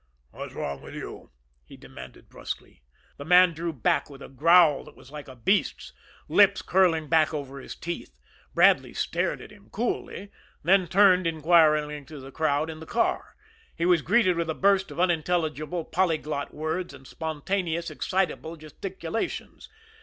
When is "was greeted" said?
13.85-14.37